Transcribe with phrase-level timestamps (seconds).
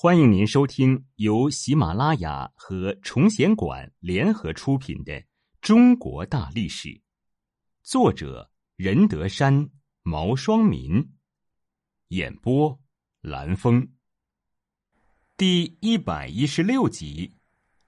[0.00, 5.12] 欢迎您收听由喜马拉雅和崇贤馆联合出品的
[5.60, 6.88] 《中国大历史》，
[7.82, 9.68] 作者任德山、
[10.04, 11.04] 毛双民，
[12.10, 12.78] 演播
[13.22, 13.88] 蓝峰。
[15.36, 17.34] 第一百一十六集：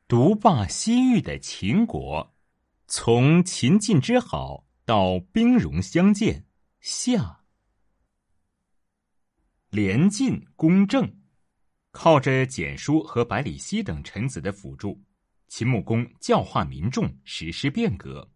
[0.08, 2.34] 独霸西域的秦国，
[2.88, 6.44] 从秦晋之好到兵戎相见。
[6.80, 7.44] 下，
[9.70, 11.19] 连晋公正。
[11.92, 15.00] 靠着简书和百里奚等臣子的辅助，
[15.48, 18.30] 秦穆公教化民众，实施变革，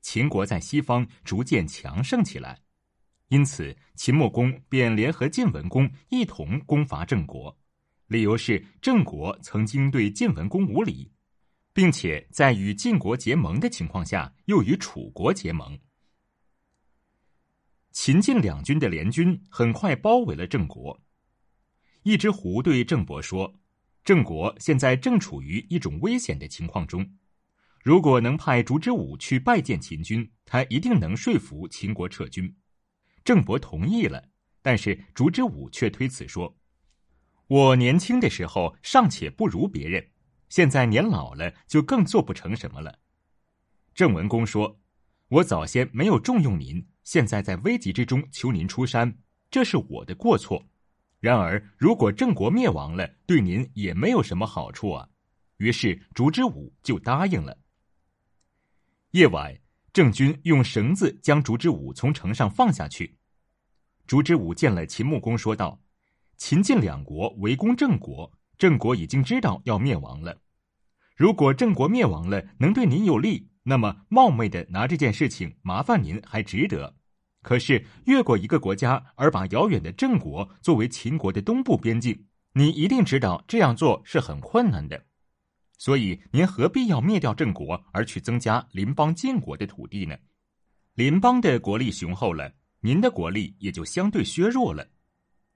[0.00, 2.58] 秦国在西方逐渐强盛起来。
[3.28, 7.54] 因此，秦穆公便联合晋文公一同攻伐郑国，
[8.06, 11.12] 理由是郑国曾经对晋文公无礼，
[11.74, 15.78] 并且在与晋国结盟的情况下，又与楚国结盟。
[17.92, 20.98] 秦晋两军的联军很快包围了郑国。
[22.08, 23.60] 一只狐对郑伯说
[24.02, 27.06] ：“郑国现在正处于一种危险的情况中，
[27.84, 32.56] 如果能派烛之武去拜见秦军，他一定能说服秦国撤军。”
[33.22, 34.30] 郑伯同意了，
[34.62, 36.56] 但是烛之武却推辞说
[37.46, 40.08] ：“我年轻的时候尚且不如别人，
[40.48, 43.00] 现在年老了就更做不成什么了。”
[43.94, 44.80] 郑文公说
[45.28, 49.18] ：“我早先没有重用您，现在在危急之中求您出山，
[49.50, 50.64] 这是我的过错。”
[51.20, 55.08] 然而，如果郑国灭亡了，对您也没有什么好处啊。
[55.56, 57.58] 于是，烛之武就答应了。
[59.10, 59.58] 夜晚，
[59.92, 63.16] 郑军用绳子将烛之武从城上放下去。
[64.06, 65.80] 烛之武见了秦穆公，说道
[66.38, 70.40] ：“秦晋两国围攻郑国，郑国已经知道要灭亡了。
[71.16, 76.94] 如果郑国灭亡了，能对您有利，那么冒昧的拿这件事情麻烦您，还值得。”
[77.42, 85.06] 可是越过一个国家而把遥远的郑国作为秦国的东部边境，你一定知道这样做是很困难的。
[85.78, 90.16] 所以您何必要灭掉郑国而去增加邻邦晋国的土地呢？
[90.94, 94.84] 邻邦的国力雄厚了，您的国力也就相对削弱了。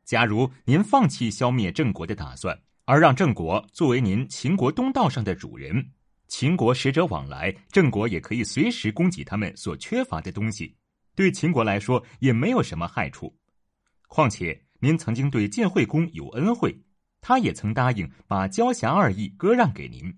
[0.05, 5.91] 假如您放弃消灭郑国的打算，而让郑国作为您秦国东道上的主人，
[6.29, 10.77] 秦国使者往来，郑国也可以随时供给他们所缺乏的东西。
[11.15, 13.39] 对秦国来说也没有什么害处，
[14.09, 16.83] 况且您曾经对晋惠公有恩惠，
[17.21, 20.15] 他也曾答应把交辖二邑割让给您。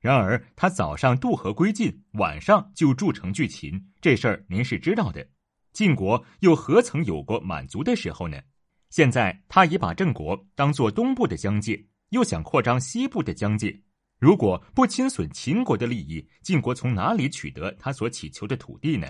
[0.00, 5.28] 然而他早上渡河归晋，晚上就筑城拒秦，这事儿您是知道的。
[5.72, 8.40] 晋国又何曾有过满足的时候呢？
[8.88, 13.80] 现在他已把郑国当做东部的疆界，又想扩张西部的疆界。
[14.18, 19.06] 如果不侵损秦国的利益，晋国从哪里取得他所祈求的土地呢？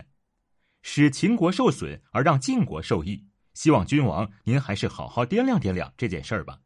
[0.82, 6.60] 使秦国受损而让晋国受益，希望君王您还是好好掂量掂量这件事儿吧。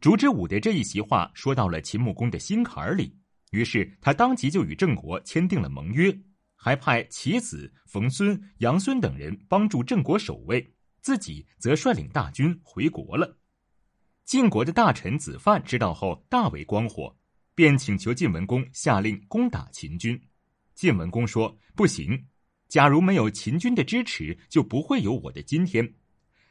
[0.00, 3.16] 烛之武的这一席话说到了秦穆公的心坎儿里，
[3.50, 6.16] 于是他当即就与郑国签订了盟约，
[6.54, 13.38] 还派其子冯孙、杨孙等人帮助郑国守卫，自己则率领大军回国了。
[14.24, 17.16] 晋国的大臣子范知道后大为光火，
[17.54, 20.20] 便请求晋文公下令攻打秦军。
[20.74, 22.26] 晋文公说：“不行。”
[22.68, 25.94] 假如没有秦军的支持，就不会有我的今天。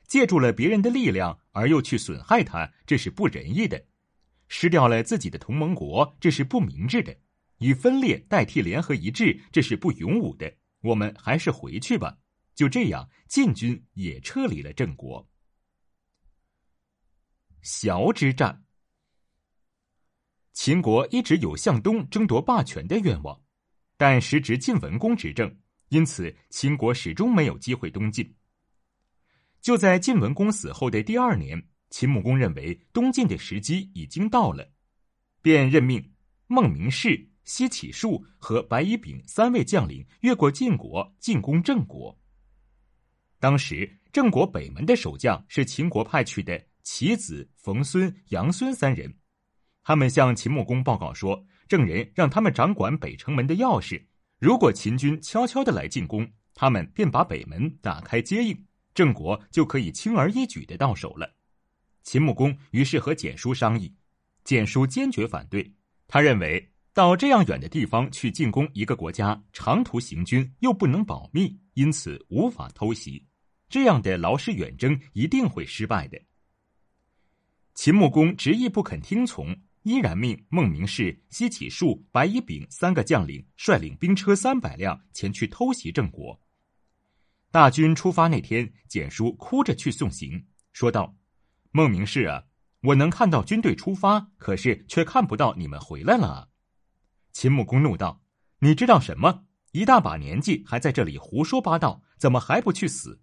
[0.08, 3.78] 借助了别人的力量而又去损害他，这是不仁义的；
[4.48, 7.14] 失掉了自己的同盟国，这是不明智的；
[7.58, 10.52] 以分裂代替联合一致，这是不勇武的。
[10.82, 12.18] 我们还是回去吧。
[12.56, 15.30] 就这样，晋军也撤离了郑国。
[17.62, 18.64] 崤之战，
[20.54, 23.42] 秦国一直有向东争夺霸权的愿望，
[23.98, 25.60] 但时值晋文公执政。
[25.90, 28.36] 因此，秦国始终没有机会东进。
[29.62, 34.70] 就在晋文公死后的第二年，秦穆公认为东晋的时机已经到了，
[35.42, 36.14] 便任命
[36.48, 42.18] 孟明视、西乞术和白乙丙三位将领越过晋国进攻郑国。
[43.40, 49.14] 当时，郑国北门的守将是秦国派去的其子冯孙、杨孙三人，
[49.84, 54.02] 他们向秦穆公报告说，郑人让他们掌管北城门的钥匙。
[54.40, 61.36] 如果秦军悄悄的来进攻，他们便把北门打开接应，郑国就可以轻而易举的到手了。
[62.04, 63.94] 秦穆公于是和简书商议，
[64.44, 65.74] 简书坚决反对。
[66.08, 73.26] 他认为到这样远的地方去进攻一个国家，长途行军又不能保密，因此无法偷袭。
[73.70, 76.18] 这样的劳师远征一定会失败的。
[77.74, 79.56] 秦穆公执意不肯听从。
[79.88, 86.38] 依然命孟明视、西乞术、白乙丙三个将领率领兵车三百辆前去偷袭郑国。
[87.52, 91.16] 大军出发那天，简书哭着去送行，说道
[91.72, 92.44] ：“孟明视啊，
[92.82, 96.50] 我能看到军队出发，可是却看不到你们回来了。”
[97.32, 98.22] 秦穆公怒道
[98.60, 99.46] ：“你知道什么？
[99.72, 103.22] 一大把年纪还在这里胡说八道，怎么还不去死？”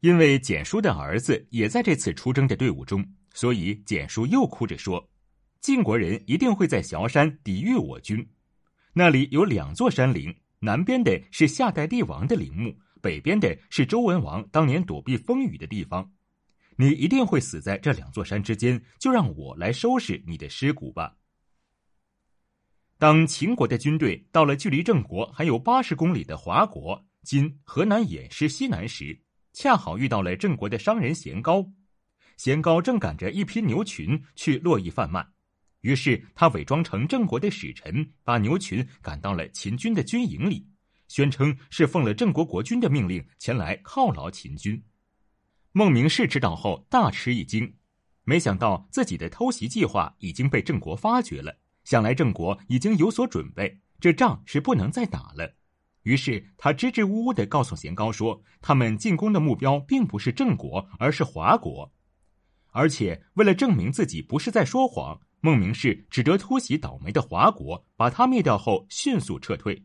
[0.00, 5.08] 因为简叔的儿子也在这次出征的队伍中，所以简叔又哭着说
[5.60, 8.26] ：“晋国人一定会在崤山抵御我军。
[8.94, 16.12] 那里有两座山陵，南边的是夏代帝王的陵墓，北边的是周文王当年躲避风雨的地方。
[16.76, 21.16] 你一定会死在这两座山之间，就让我来收拾你的尸骨吧。”
[22.98, 29.22] 当秦国的军队到了距离郑国还有八十公里的华国（今河南偃师西南）时，
[29.52, 31.70] 恰好遇到了郑国的商人贤高，
[32.36, 35.26] 贤高正赶着一批牛群去洛邑贩卖，
[35.80, 40.66] 于是他伪装成郑国的使臣，把牛群赶到了秦军的军营里，
[41.08, 44.82] 宣称是奉了郑国国君的命令前来犒劳秦军。
[45.72, 47.74] 孟明视知道后大吃一惊，
[48.24, 55.56] 没想到自己的偷袭计划已经被郑国发觉了，想来郑国已经有所准备，这仗是不能再打了。
[56.02, 61.92] 于是他支支吾吾的告诉贤高说：“他们进攻的目标并不是郑国，而是华国。
[62.72, 69.84] 而且为了证明自己不是在说谎，孟明氏只得突袭倒霉的华国，把他灭掉后迅速撤退。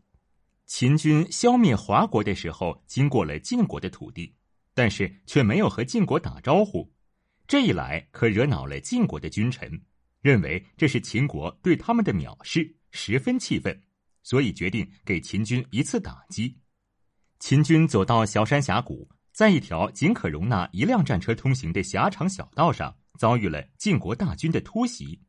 [0.66, 4.36] 秦军消灭华国的时候，经过了晋国的土地，
[4.74, 6.92] 但是却没有和晋国打招呼。
[7.48, 9.82] 这一来可惹恼了晋国的君臣，
[10.22, 13.82] 认为这是秦国对他们的藐视，十分气愤。”
[14.24, 16.58] 所以决定给秦军一次打击。
[17.38, 25.22] 秦军走到崤山峡谷，在一条仅可容纳一辆战车通行的狭长小道上，遭遇了晋国大军的突袭。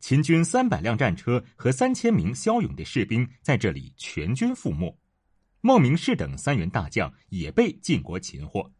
[0.00, 4.98] 秦军三百辆战车和三千名骁勇的士兵在这里全军覆没，
[5.60, 8.72] 孟明视等三员大将也被晋国擒获。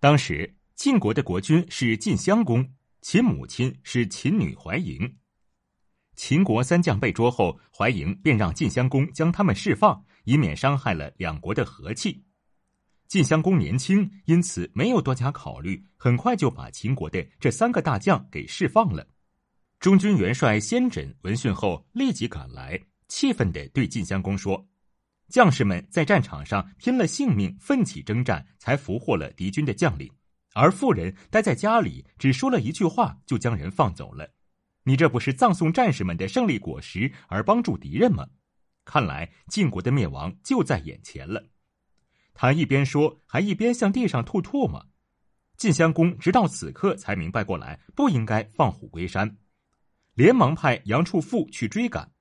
[0.00, 2.68] 当时晋国的国君是晋襄公，
[3.00, 5.10] 其母亲是秦女怀嬴。
[6.16, 12.24] 秦国三将被捉后，怀嬴便让晋襄公将他们释放，以免伤害了两国的和气。
[13.06, 19.06] 晋襄公年轻，因此没有多加考虑，很快就把秦国的这三个大将给释放了。
[19.84, 24.66] 中军元帅先轸闻讯后，立即赶来，气愤地对晋襄公说
[25.28, 30.10] ：“将士们在战场上拼了性命，奋起征战，才俘获了敌军的将领，
[30.54, 34.26] 而妇人待在家里，只说了一句话，就将人放走了。”
[34.84, 38.26] 你这不是葬送战士们的胜利果实，而帮助敌人吗？
[38.86, 41.44] 看来晋国的灭亡就在眼前了。
[42.32, 44.86] 他一边说，还一边向地上吐唾沫。
[45.58, 49.36] 晋襄公直到此刻才明白过来，不应该放虎归山，
[50.14, 52.12] 连忙派杨处父去追赶。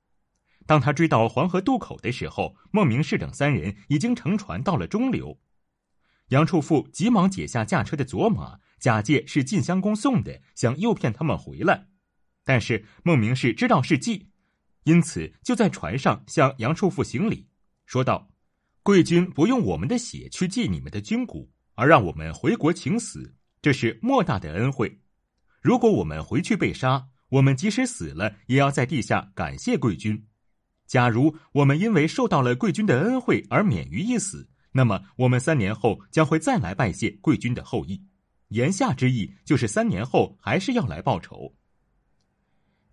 [0.66, 5.40] 当他追到黄河渡口的时候，孟明视等三人已经乘船到了中流。
[6.30, 11.88] 杨处父急忙解下驾车的左马，假借是晋襄公送的，想诱骗他们回来。
[12.46, 14.30] 但是孟明氏知道是计，
[14.84, 17.48] 因此就在船上向杨处父行礼，
[17.86, 18.30] 说道
[18.84, 25.02] ：“贵军不用我们的血去祭你们的军鼓，而让我们回国请死，这是莫大的恩惠。
[25.62, 30.28] 如果我们回去被杀，我们即使死了，也要在地下感谢贵军。
[30.86, 38.04] 假如我们因为受到了贵军的恩惠而免于一死，那么我们三年后将会再来拜谢贵军的后裔。
[38.50, 41.56] 言下之意就是三年后还是要来报仇。”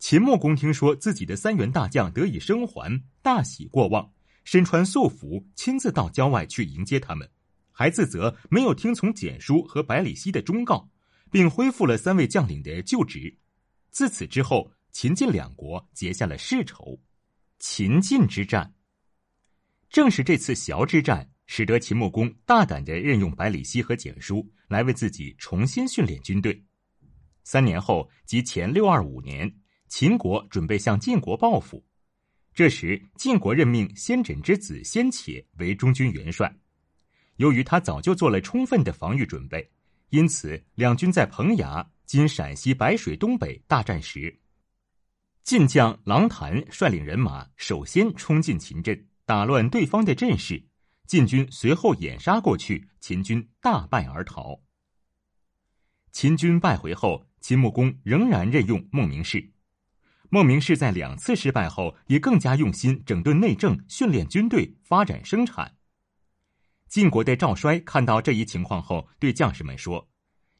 [0.00, 4.10] 秦穆公听说自己的三员大将得以生还，大喜过望，
[4.44, 7.28] 身穿素服，亲自到郊外去迎接他们，
[7.72, 10.88] 还自责没有听从简叔和百里奚的忠告，
[11.30, 13.36] 并恢复了三位将领的旧职。
[13.90, 16.98] 自此之后，秦晋两国结下了世仇。
[17.58, 18.74] 秦晋之战，
[19.88, 26.64] 正是这次崤之战，使得秦穆公大胆的任用百里奚和简叔来为自己重新训练军队。
[27.44, 29.52] 三年后，即前六二五年。
[29.92, 31.84] 秦国准备向晋国报复，
[32.54, 36.54] 这时晋国任命先轸之子先且为中军元帅。
[37.38, 39.68] 由于他早就做了充分的防御准备，
[40.10, 44.40] 因此两军在彭衙（今陕西白水东北）大战时，
[45.44, 50.60] 晋将郎谭率领人马首先冲进秦阵，打乱对方的阵势。
[51.06, 54.60] 晋军随后掩杀过去，秦军大败而逃。
[56.10, 59.52] 秦军败回后，秦穆公仍然任用孟明视。
[60.30, 65.76] 孟明视在两次失败后，也更加用心整顿内政、训练军队、发展生产。
[66.88, 70.09] 晋国的赵衰看到这一情况后，对将士们说：“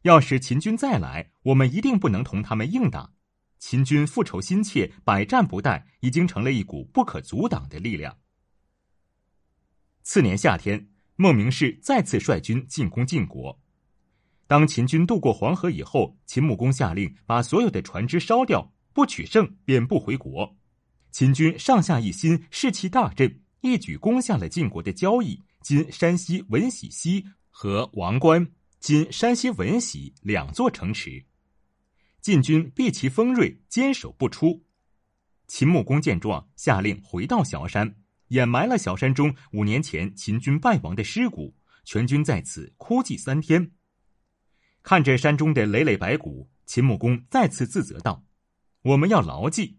[0.03, 3.13] 要是秦军再来，我们一定不能同他们硬打。
[3.59, 8.17] 秦军复仇心切，百战不殆，已经成了一股不可阻挡的力量。”
[10.03, 13.61] 次年夏天，孟明视再次率军进攻晋国。
[14.47, 20.57] 当秦军渡过黄河以后，秦穆公下令把所有的船只烧掉，不取胜便不回国。
[21.13, 31.23] 秦军上下一心，士气大振，一举攻下了晋国的交邑（今山西闻喜西）和王关（今山西闻喜）两座城池。
[32.23, 34.65] 晋军避其锋锐，坚守不出。
[35.47, 37.95] 秦穆公见状，下令回到崤山，
[38.29, 43.71] 掩埋了崤山中五年前秦军败亡的尸骨，全军在此哭祭三天。
[44.83, 48.25] 看着山中的累累白骨，秦穆公再次自责道
[48.81, 49.77] ：“我们要牢记。”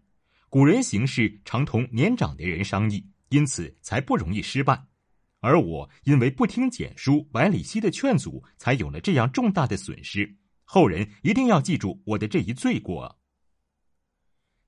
[0.48, 4.84] 古人行事常同年长的人商议，因此才不容易失败。
[5.42, 10.38] 而我因为不听简叔、百里奚的劝阻，才有了这样重大的损失。
[10.64, 13.20] 后人一定要记住我的这一罪过。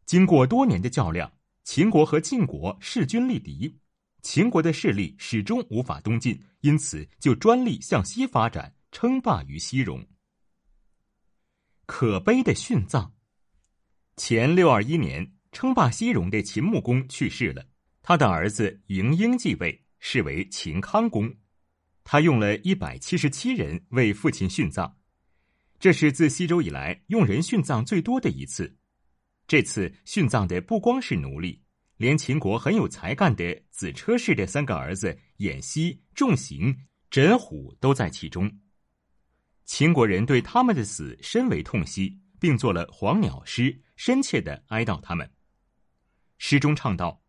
[0.04, 3.78] 经过多年的较量，秦国和晋国势均力敌，
[4.20, 10.06] 秦国的势力始终无法东进，因此就专力向西发展，称霸于西戎。
[11.86, 13.14] 可悲的殉葬。
[14.16, 15.32] 前六二一年。
[15.54, 17.64] 称霸西戎的秦穆公去世了，
[18.02, 21.34] 他的儿子嬴婴继位，是为秦康公。
[22.04, 24.98] 他用了一百七十七人为父亲殉葬，
[25.80, 28.76] 这是自西周以来用人殉葬最多的一次。
[29.48, 31.62] 这次殉葬的不光是奴隶，
[31.96, 36.76] 连秦国很有才干的子车氏的三个儿子偃息、仲行、
[37.10, 38.60] 枕虎都在其中。
[39.64, 45.32] 秦国人对他们的死深为痛惜，并作了黄鸟诗，深切的哀悼他们。
[46.36, 47.23] 诗中唱道：“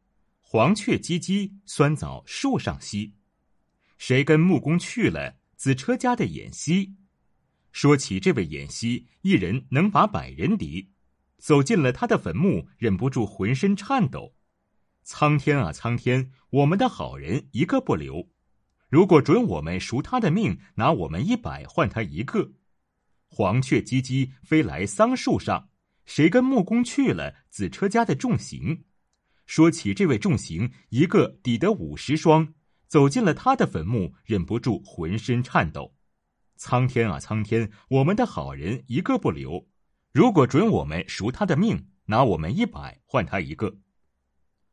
[0.56, 3.14] 黄雀唧唧，酸枣树上稀。
[3.98, 5.36] 谁跟穆公去了？
[5.58, 6.96] 子车家的偃息。
[7.74, 10.94] 说起这位偃息，一人能把百人敌。
[11.40, 14.34] 走进了他的坟墓，忍不住浑身颤抖。
[15.04, 16.32] 苍天啊，苍天！
[16.52, 18.30] 我们的好人一个不留。
[18.88, 22.54] 如果准我们赎他的命，拿我们一百换他一个。
[23.28, 25.68] 黄雀唧唧，飞来桑树上。
[26.06, 27.36] 谁跟穆公去了？
[27.50, 28.86] 子车家的重刑。”
[29.46, 32.54] 说起这位重刑，一个抵得五十双，
[32.88, 35.94] 走进了他的坟墓，忍不住浑身颤抖。
[36.58, 37.70] 苍天啊，苍天！
[37.90, 39.68] 我们的好人一个不留。
[40.12, 43.78] 如果准我们赎他的命，拿我们一百换他一个。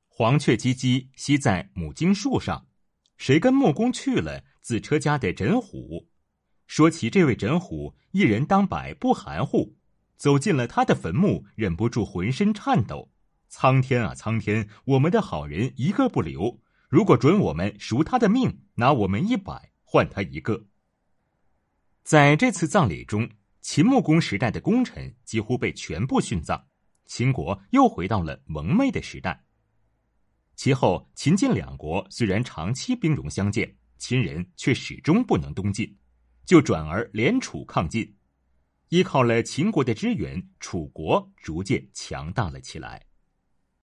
[0.07, 2.67] 黄雀唧唧，栖在母荆树上。
[3.17, 4.45] 谁跟穆公去了？
[4.61, 6.09] 子车家的枕虎。
[6.67, 9.77] 说起这位枕虎，一人当百不含糊。
[10.17, 13.11] 走进了他的坟墓，忍不住浑身颤抖。
[13.55, 14.67] 苍天啊，苍天！
[14.87, 16.59] 我们的好人一个不留。
[16.89, 20.65] 如果准我们赎他的命，拿我们一百换他一个。
[22.03, 23.29] 在这次葬礼中，
[23.61, 26.65] 秦穆公时代的功臣几乎被全部殉葬，
[27.05, 29.45] 秦国又回到了蒙昧的时代。
[30.57, 35.95] 其后，秦晋两国虽然长期兵戎相见，秦人却始终不能东进，
[36.47, 38.17] 就转而联楚抗晋。
[38.89, 43.05] 依靠了秦国的支援，楚国逐渐强大了起来。